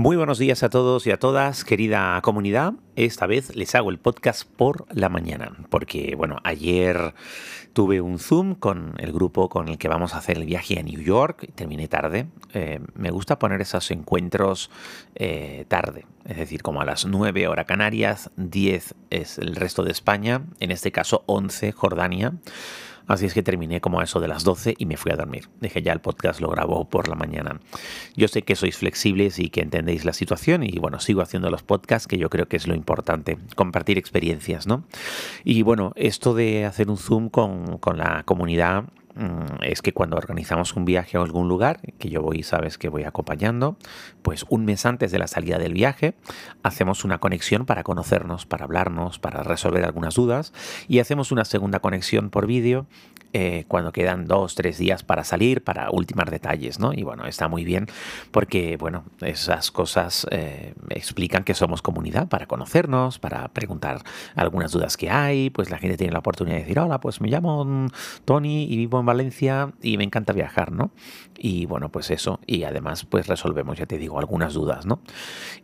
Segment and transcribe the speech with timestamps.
[0.00, 2.72] Muy buenos días a todos y a todas, querida comunidad.
[2.96, 7.12] Esta vez les hago el podcast por la mañana, porque bueno, ayer
[7.74, 10.82] tuve un Zoom con el grupo con el que vamos a hacer el viaje a
[10.82, 12.28] New York, y terminé tarde.
[12.54, 14.70] Eh, me gusta poner esos encuentros
[15.16, 19.90] eh, tarde, es decir, como a las 9 horas Canarias, 10 es el resto de
[19.90, 22.32] España, en este caso 11 Jordania.
[23.10, 25.48] Así es que terminé como eso de las 12 y me fui a dormir.
[25.60, 27.58] Dije ya el podcast lo grabo por la mañana.
[28.14, 31.64] Yo sé que sois flexibles y que entendéis la situación y bueno, sigo haciendo los
[31.64, 34.84] podcasts que yo creo que es lo importante, compartir experiencias, ¿no?
[35.42, 38.84] Y bueno, esto de hacer un Zoom con, con la comunidad
[39.62, 43.04] es que cuando organizamos un viaje a algún lugar, que yo voy, sabes que voy
[43.04, 43.76] acompañando,
[44.22, 46.14] pues un mes antes de la salida del viaje
[46.62, 50.52] hacemos una conexión para conocernos, para hablarnos, para resolver algunas dudas
[50.88, 52.86] y hacemos una segunda conexión por vídeo
[53.32, 56.92] eh, cuando quedan dos, tres días para salir, para ultimar detalles, ¿no?
[56.92, 57.86] Y bueno, está muy bien
[58.32, 64.02] porque, bueno, esas cosas eh, explican que somos comunidad para conocernos, para preguntar
[64.34, 67.28] algunas dudas que hay, pues la gente tiene la oportunidad de decir, hola, pues me
[67.28, 67.88] llamo
[68.24, 70.90] Tony y vivo en Valencia y me encanta viajar, ¿no?
[71.38, 75.00] Y bueno, pues eso, y además pues resolvemos, ya te digo, algunas dudas, ¿no?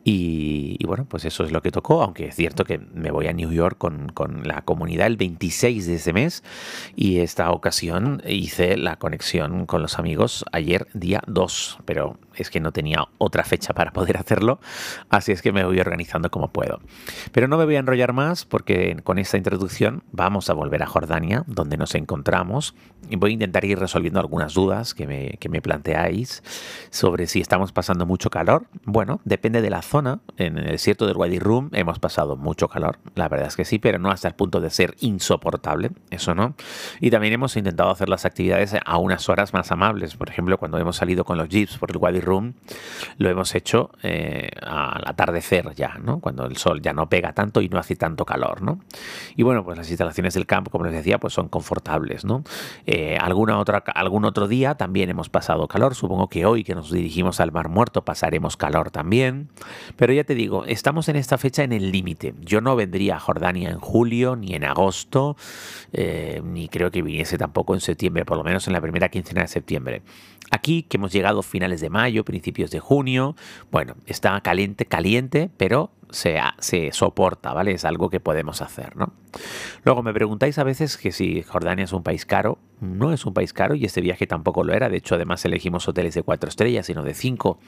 [0.04, 3.32] Y, bueno, pues eso es lo que tocó, aunque es cierto que me voy a
[3.32, 6.44] New York con, con la comunidad el 26 de ese mes
[6.94, 12.60] y esta ocasión hice la conexión con los amigos ayer día 2, pero es que
[12.60, 14.60] no tenía otra fecha para poder hacerlo,
[15.10, 16.80] así es que me voy organizando como puedo.
[17.32, 20.86] Pero no me voy a enrollar más porque con esta introducción vamos a volver a
[20.86, 22.74] Jordania, donde nos encontramos,
[23.08, 26.42] y voy a intentar ir resolviendo algunas dudas que me, que me planteáis
[26.90, 28.66] sobre si estamos pasando mucho calor.
[28.84, 30.20] Bueno, depende de la zona.
[30.36, 33.78] En el desierto del Wadi Rum hemos pasado mucho calor, la verdad es que sí,
[33.78, 36.54] pero no hasta el punto de ser insoportable, eso no.
[37.00, 40.16] Y también hemos intentado hacer las actividades a unas horas más amables.
[40.16, 44.50] Por ejemplo, cuando hemos salido con los jeeps por el Wadi Lo hemos hecho eh,
[44.62, 46.20] al atardecer ya, ¿no?
[46.20, 48.80] Cuando el sol ya no pega tanto y no hace tanto calor, ¿no?
[49.36, 52.42] Y bueno, pues las instalaciones del campo, como les decía, pues son confortables, ¿no?
[52.86, 55.94] Eh, alguna otra, algún otro día también hemos pasado calor.
[55.94, 59.48] Supongo que hoy que nos dirigimos al Mar Muerto pasaremos calor también.
[59.96, 62.34] Pero ya te digo, estamos en esta fecha en el límite.
[62.40, 65.36] Yo no vendría a Jordania en julio ni en agosto,
[65.92, 69.42] eh, ni creo que viniese tampoco en septiembre, por lo menos en la primera quincena
[69.42, 70.02] de septiembre.
[70.50, 73.36] Aquí, que hemos llegado a finales de mayo, principios de junio,
[73.70, 77.72] bueno, está caliente, caliente, pero se, se, soporta, ¿vale?
[77.72, 79.12] Es algo que podemos hacer, ¿no?
[79.84, 82.58] Luego me preguntáis a veces que si Jordania es un país caro.
[82.78, 84.90] No es un país caro y este viaje tampoco lo era.
[84.90, 87.58] De hecho, además elegimos hoteles de cuatro estrellas, sino de cinco,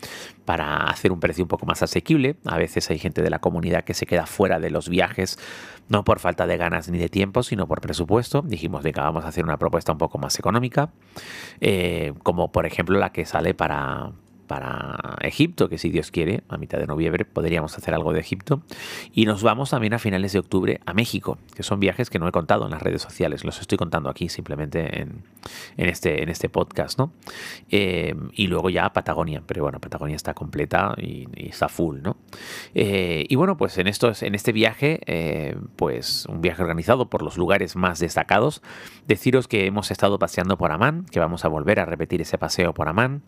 [0.45, 2.37] para hacer un precio un poco más asequible.
[2.45, 5.39] A veces hay gente de la comunidad que se queda fuera de los viajes,
[5.89, 8.43] no por falta de ganas ni de tiempo, sino por presupuesto.
[8.43, 10.91] Dijimos, venga, vamos a hacer una propuesta un poco más económica,
[11.61, 14.13] eh, como por ejemplo la que sale para,
[14.49, 18.63] para Egipto, que si Dios quiere, a mitad de noviembre podríamos hacer algo de Egipto.
[19.13, 22.27] Y nos vamos también a finales de octubre a México, que son viajes que no
[22.27, 25.23] he contado en las redes sociales, los estoy contando aquí simplemente en,
[25.77, 27.13] este, en este podcast, ¿no?
[27.71, 32.17] Eh, y luego ya a Patagonia, pero bueno, Patagonia está completa y, está full, ¿no?
[32.75, 37.23] Eh, y bueno, pues en, estos, en este viaje, eh, pues un viaje organizado por
[37.23, 38.63] los lugares más destacados,
[39.07, 42.73] deciros que hemos estado paseando por Amán, que vamos a volver a repetir ese paseo
[42.73, 43.23] por Amán.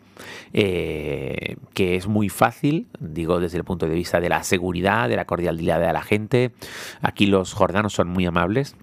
[1.13, 5.17] Eh, que es muy fácil, digo desde el punto de vista de la seguridad, de
[5.17, 6.51] la cordialidad de la gente.
[7.01, 8.75] Aquí los jordanos son muy amables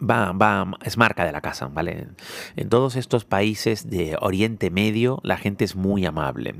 [0.00, 2.08] va, va, es marca de la casa, ¿vale?
[2.56, 6.54] En todos estos países de Oriente Medio la gente es muy amable.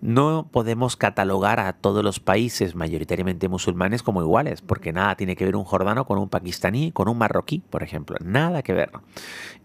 [0.00, 5.44] No podemos catalogar a todos los países mayoritariamente musulmanes como iguales, porque nada tiene que
[5.44, 8.90] ver un jordano con un pakistaní, con un marroquí, por ejemplo, nada que ver.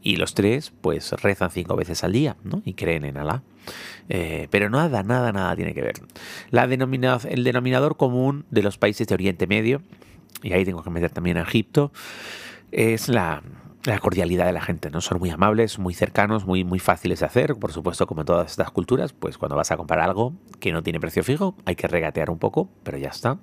[0.02, 2.62] Y los tres, pues rezan cinco veces al día, ¿no?
[2.66, 3.42] Y creen en Alá.
[4.10, 5.96] Eh, pero nada, nada, nada tiene que ver.
[6.52, 9.82] La el denominador común de los países de Oriente Medio,
[10.44, 11.92] y ahí tengo que meter también a Egipto,
[12.78, 13.42] es la,
[14.02, 15.02] cordialidad de la gente, ¿no?
[15.02, 17.56] Son muy amables, muy cercanos, muy, muy fáciles de hacer.
[17.56, 20.84] Por supuesto, como en todas estas culturas, pues cuando vas a comprar algo que no
[20.84, 23.40] tiene precio fijo, hay que regatear un poco, pero ya está.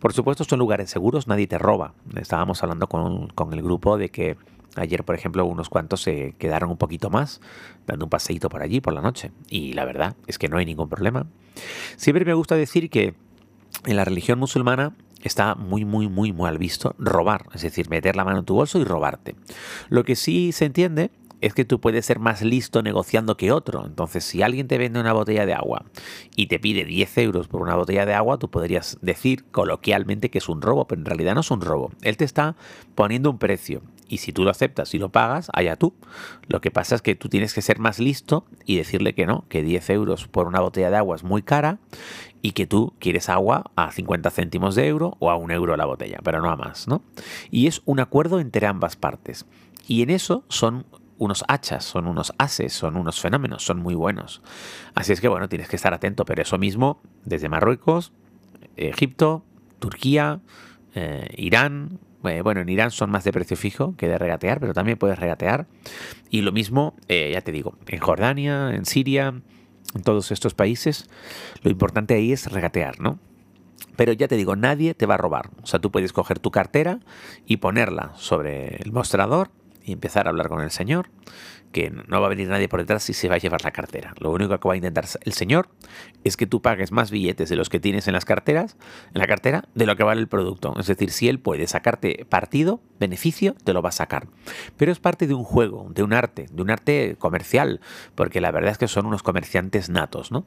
[0.00, 1.92] Por supuesto, son lugares seguros, nadie te roba.
[2.16, 4.38] Estábamos hablando con, con el grupo de que
[4.76, 7.42] ayer, por ejemplo, unos cuantos se quedaron un poquito más,
[7.86, 9.30] dando un paseíto por allí por la noche.
[9.50, 11.26] Y la verdad es que no hay ningún problema.
[11.96, 13.14] Siempre me gusta decir que
[13.86, 18.24] en la religión musulmana está muy, muy, muy mal visto robar, es decir, meter la
[18.24, 19.34] mano en tu bolso y robarte.
[19.88, 21.10] Lo que sí se entiende
[21.40, 23.84] es que tú puedes ser más listo negociando que otro.
[23.84, 25.84] Entonces, si alguien te vende una botella de agua
[26.36, 30.38] y te pide 10 euros por una botella de agua, tú podrías decir coloquialmente que
[30.38, 31.90] es un robo, pero en realidad no es un robo.
[32.00, 32.56] Él te está
[32.94, 35.94] poniendo un precio y si tú lo aceptas y lo pagas, allá tú.
[36.46, 39.44] Lo que pasa es que tú tienes que ser más listo y decirle que no,
[39.48, 41.78] que 10 euros por una botella de agua es muy cara
[42.44, 45.86] y que tú quieres agua a 50 céntimos de euro o a un euro la
[45.86, 47.02] botella, pero no a más, ¿no?
[47.50, 49.46] Y es un acuerdo entre ambas partes.
[49.88, 50.84] Y en eso son
[51.16, 54.42] unos hachas, son unos ases, son unos fenómenos, son muy buenos.
[54.94, 58.12] Así es que bueno, tienes que estar atento, pero eso mismo desde Marruecos,
[58.76, 59.42] Egipto,
[59.78, 60.42] Turquía,
[60.94, 64.74] eh, Irán, eh, bueno, en Irán son más de precio fijo que de regatear, pero
[64.74, 65.66] también puedes regatear.
[66.28, 69.32] Y lo mismo, eh, ya te digo, en Jordania, en Siria,
[69.94, 71.08] en todos estos países,
[71.62, 73.18] lo importante ahí es regatear, ¿no?
[73.96, 75.50] Pero ya te digo, nadie te va a robar.
[75.62, 77.00] O sea, tú puedes coger tu cartera
[77.46, 79.50] y ponerla sobre el mostrador
[79.84, 81.10] y empezar a hablar con el señor
[81.74, 84.14] que no va a venir nadie por detrás y se va a llevar la cartera.
[84.20, 85.68] Lo único que va a intentar el señor
[86.22, 88.76] es que tú pagues más billetes de los que tienes en las carteras,
[89.12, 90.72] en la cartera, de lo que vale el producto.
[90.78, 94.28] Es decir, si él puede sacarte partido, beneficio, te lo va a sacar.
[94.76, 97.80] Pero es parte de un juego, de un arte, de un arte comercial,
[98.14, 100.46] porque la verdad es que son unos comerciantes natos, ¿no?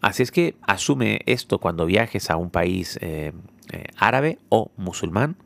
[0.00, 3.32] Así es que asume esto cuando viajes a un país eh,
[3.72, 5.36] eh, árabe o musulmán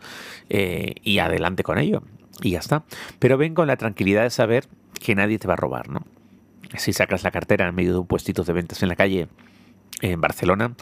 [0.51, 2.03] eh, y adelante con ello.
[2.41, 2.85] Y ya está.
[3.19, 4.67] Pero ven con la tranquilidad de saber
[5.01, 6.05] que nadie te va a robar, ¿no?
[6.77, 9.29] Si sacas la cartera en medio de un puestito de ventas en la calle
[10.03, 10.75] en Barcelona,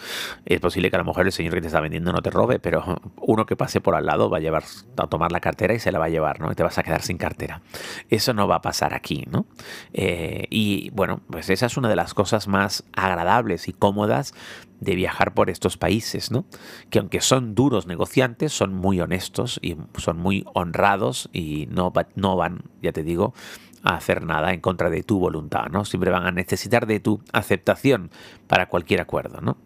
[0.46, 2.58] es posible que a lo mejor el señor que te está vendiendo no te robe,
[2.58, 4.64] pero uno que pase por al lado va a llevar
[4.96, 6.50] a tomar la cartera y se la va a llevar, ¿no?
[6.50, 7.62] Y te vas a quedar sin cartera.
[8.08, 9.46] Eso no va a pasar aquí, ¿no?
[9.92, 14.34] Eh, y bueno, pues esa es una de las cosas más agradables y cómodas
[14.80, 16.46] de viajar por estos países, ¿no?
[16.88, 22.36] Que aunque son duros negociantes, son muy honestos y son muy honrados y no, no
[22.36, 23.34] van, ya te digo,
[23.82, 25.84] a hacer nada en contra de tu voluntad, ¿no?
[25.84, 28.10] Siempre van a necesitar de tu aceptación
[28.46, 29.56] para cualquier acuerdo, ¿no?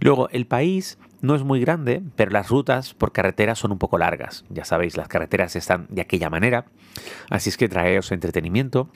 [0.00, 3.98] Luego, el país no es muy grande, pero las rutas por carretera son un poco
[3.98, 4.44] largas.
[4.48, 6.66] Ya sabéis, las carreteras están de aquella manera,
[7.30, 8.90] así es que traeos entretenimiento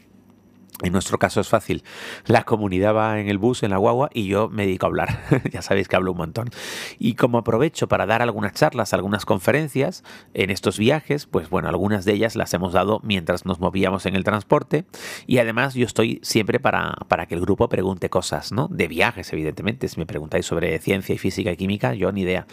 [0.80, 1.84] en nuestro caso es fácil.
[2.26, 5.20] La comunidad va en el bus, en la guagua, y yo me dedico a hablar.
[5.52, 6.50] ya sabéis que hablo un montón.
[6.98, 10.02] Y como aprovecho para dar algunas charlas, algunas conferencias
[10.34, 14.16] en estos viajes, pues bueno, algunas de ellas las hemos dado mientras nos movíamos en
[14.16, 14.84] el transporte.
[15.26, 18.68] Y además yo estoy siempre para, para que el grupo pregunte cosas, ¿no?
[18.68, 19.86] De viajes, evidentemente.
[19.88, 22.46] Si me preguntáis sobre ciencia y física y química, yo ni idea.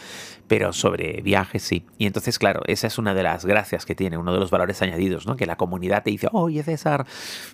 [0.48, 1.86] Pero sobre viajes sí.
[1.98, 4.82] Y entonces, claro, esa es una de las gracias que tiene, uno de los valores
[4.82, 5.36] añadidos, ¿no?
[5.36, 7.08] Que la comunidad te dice, oye César,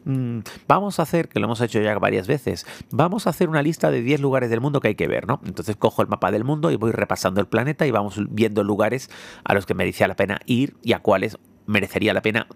[0.03, 3.61] mmm, vamos a hacer, que lo hemos hecho ya varias veces, vamos a hacer una
[3.61, 5.39] lista de 10 lugares del mundo que hay que ver, ¿no?
[5.45, 9.09] Entonces cojo el mapa del mundo y voy repasando el planeta y vamos viendo lugares
[9.43, 12.47] a los que merecía la pena ir y a cuáles merecería la pena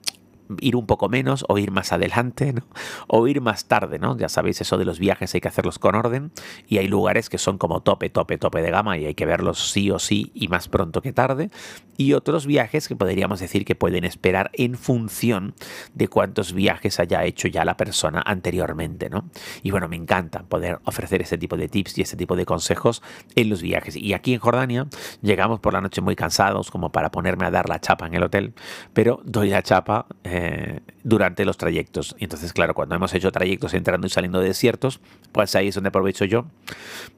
[0.60, 2.64] ir un poco menos o ir más adelante, ¿no?
[3.08, 4.18] O ir más tarde, ¿no?
[4.18, 6.32] Ya sabéis eso de los viajes hay que hacerlos con orden
[6.68, 9.72] y hay lugares que son como tope, tope, tope de gama y hay que verlos
[9.72, 11.52] sí o sí y más pronto que tarde
[12.00, 15.54] y otros viajes que podríamos decir que pueden esperar en función
[15.94, 19.30] de cuántos viajes haya hecho ya la persona anteriormente, ¿no?
[19.64, 23.04] Y bueno, me encanta poder ofrecer este tipo de tips y este tipo de consejos
[23.36, 23.98] en los viajes.
[23.98, 24.88] Y aquí en Jordania
[25.22, 28.24] llegamos por la noche muy cansados como para ponerme a dar la chapa en el
[28.24, 28.54] hotel,
[28.94, 32.16] pero doy la chapa eh, durante los trayectos.
[32.18, 35.02] Y entonces, claro, cuando hemos hecho trayectos entrando y saliendo de desiertos,
[35.34, 36.46] pues ahí es donde aprovecho yo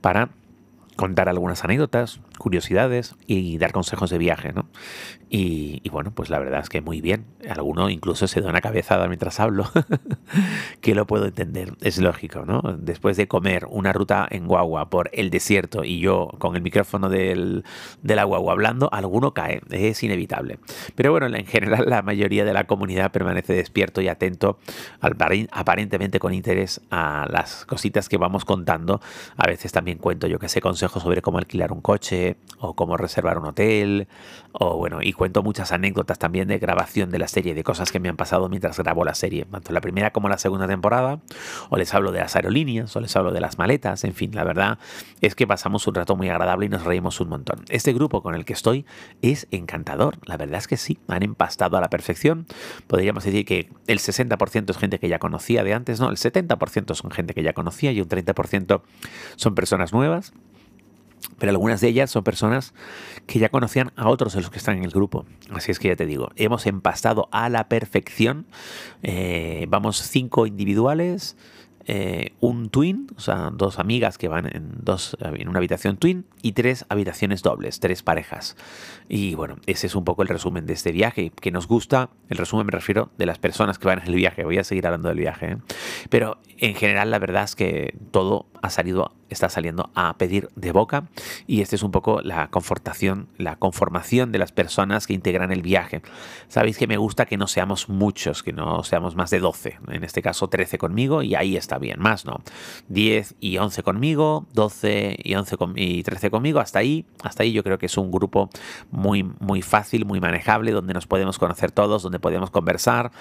[0.02, 0.32] para
[1.02, 4.68] contar algunas anécdotas, curiosidades y dar consejos de viaje, ¿no?
[5.34, 7.26] Y, bueno, pues la verdad es que muy bien.
[7.50, 9.66] Alguno incluso se da una cabezada mientras hablo,
[10.82, 11.74] que lo puedo entender.
[11.82, 12.62] Es lógico, ¿no?
[12.78, 17.10] Después de comer una ruta en guagua por el desierto y yo con el micrófono
[17.10, 17.64] del,
[18.04, 19.62] de la guagua hablando, alguno cae.
[19.72, 20.60] Es inevitable.
[20.96, 24.60] Pero bueno, en general la mayoría de la comunidad permanece despierto y atento,
[25.00, 29.02] aparentemente con interés a las cositas que vamos contando.
[29.38, 32.98] A veces también cuento yo que sé consejos sobre cómo alquilar un coche o cómo
[32.98, 34.08] reservar un hotel
[34.54, 38.00] o bueno, y cuento muchas anécdotas también de grabación de la serie, de cosas que
[38.00, 41.20] me han pasado mientras grabo la serie, tanto la primera como la segunda temporada,
[41.70, 44.44] o les hablo de las aerolíneas, o les hablo de las maletas, en fin, la
[44.44, 44.78] verdad
[45.22, 47.64] es que pasamos un rato muy agradable y nos reímos un montón.
[47.70, 48.86] Este grupo con el que estoy
[49.22, 52.46] es encantador, la verdad es que sí, han empastado a la perfección,
[52.88, 56.94] podríamos decir que el 60% es gente que ya conocía de antes, no, el 70%
[56.96, 58.82] son gente que ya conocía y un 30%
[59.36, 60.34] son personas nuevas
[61.38, 62.74] pero algunas de ellas son personas
[63.28, 65.26] que ya conocían a otros de los que están en el grupo.
[65.52, 68.46] Así es que ya te digo, hemos empastado a la perfección.
[69.04, 71.36] Eh, vamos cinco individuales,
[71.86, 76.26] eh, un twin, o sea, dos amigas que van en, dos, en una habitación twin
[76.42, 78.56] y tres habitaciones dobles, tres parejas.
[79.10, 82.38] Y bueno, ese es un poco el resumen de este viaje, que nos gusta, el
[82.38, 85.10] resumen me refiero de las personas que van en el viaje, voy a seguir hablando
[85.10, 85.58] del viaje, ¿eh?
[86.10, 90.72] pero en general la verdad es que todo ha salido está saliendo a pedir de
[90.72, 91.06] boca
[91.48, 95.62] y esta es un poco la confortación, la conformación de las personas que integran el
[95.62, 96.02] viaje.
[96.48, 100.04] Sabéis que me gusta que no seamos muchos, que no seamos más de 12, en
[100.04, 102.42] este caso 13 conmigo y ahí está bien, más no.
[102.90, 107.64] 10 y 11 conmigo, 12 y 11 y 13 conmigo, hasta ahí, hasta ahí yo
[107.64, 108.50] creo que es un grupo
[108.92, 113.12] muy, muy fácil, muy manejable, donde nos podemos conocer todos, donde podemos conversar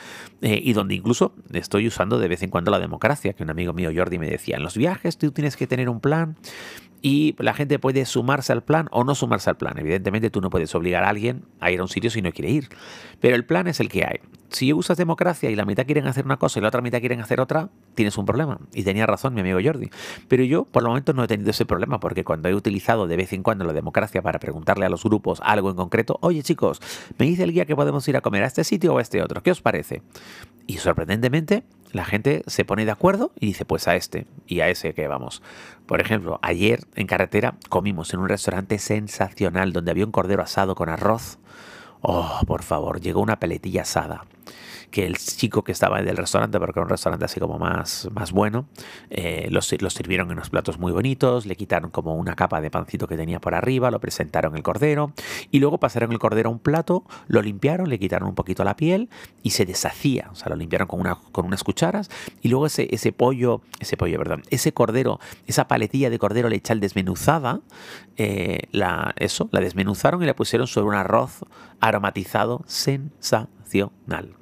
[0.43, 3.73] eh, y donde incluso estoy usando de vez en cuando la democracia, que un amigo
[3.73, 6.37] mío Jordi me decía, en los viajes tú tienes que tener un plan
[7.03, 9.79] y la gente puede sumarse al plan o no sumarse al plan.
[9.79, 12.51] Evidentemente tú no puedes obligar a alguien a ir a un sitio si no quiere
[12.51, 12.69] ir,
[13.21, 14.21] pero el plan es el que hay.
[14.51, 17.21] Si usas democracia y la mitad quieren hacer una cosa y la otra mitad quieren
[17.21, 18.59] hacer otra, tienes un problema.
[18.75, 19.91] Y tenía razón mi amigo Jordi.
[20.29, 23.17] Pero yo por el momento no he tenido ese problema porque cuando he utilizado de
[23.17, 26.81] vez en cuando la democracia para preguntarle a los grupos algo en concreto, oye chicos,
[27.19, 29.23] me dice el guía que podemos ir a comer a este sitio o a este
[29.23, 30.03] otro, ¿qué os parece?
[30.67, 34.69] Y sorprendentemente la gente se pone de acuerdo y dice, pues a este y a
[34.69, 35.43] ese que vamos.
[35.87, 40.75] Por ejemplo, ayer en carretera comimos en un restaurante sensacional donde había un cordero asado
[40.75, 41.39] con arroz.
[42.01, 44.25] Oh, por favor, llegó una peletilla asada
[44.91, 48.33] que el chico que estaba del restaurante, porque era un restaurante así como más, más
[48.33, 48.67] bueno,
[49.11, 52.71] eh, los, los, sirvieron en unos platos muy bonitos, le quitaron como una capa de
[52.71, 55.13] pancito que tenía por arriba, lo presentaron el cordero
[55.51, 58.77] y luego pasaron el cordero a un plato, lo limpiaron, le quitaron un poquito la
[58.77, 59.09] piel
[59.43, 62.11] y se deshacía, o sea, lo limpiaron con, con unas cucharas
[62.43, 66.57] y luego ese, ese pollo, ese pollo, perdón, ese cordero, esa paletilla de cordero le
[66.57, 67.61] echa desmenuzada,
[68.17, 71.41] eh, la, eso, la desmenuzaron y la pusieron sobre un arroz
[71.81, 73.60] aromatizado sensacional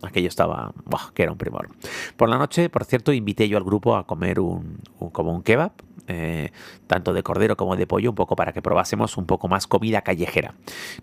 [0.02, 0.73] Aquello estaba,
[1.14, 1.68] que era un primor.
[2.16, 4.80] Por la noche, por cierto, invité yo al grupo a comer un,
[5.12, 5.73] como un kebab,
[6.06, 6.52] eh,
[6.87, 10.02] tanto de cordero como de pollo, un poco para que probásemos un poco más comida
[10.02, 10.54] callejera.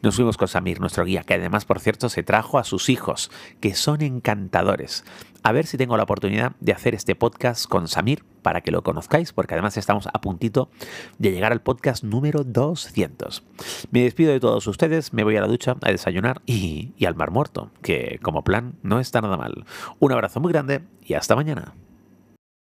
[0.01, 3.29] Nos fuimos con Samir, nuestro guía, que además, por cierto, se trajo a sus hijos,
[3.59, 5.03] que son encantadores
[5.45, 8.81] a ver si tengo la oportunidad de hacer este podcast con Samir para que lo
[8.81, 10.71] conozcáis, porque además estamos a puntito
[11.19, 13.43] de llegar al podcast número 200.
[13.91, 17.13] Me despido de todos ustedes, me voy a la ducha a desayunar y, y al
[17.13, 19.65] mar muerto, que como plan no está nada mal.
[19.99, 21.75] Un abrazo muy grande y hasta mañana.